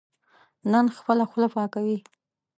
[0.71, 1.97] نن خپله خوله پاکوي.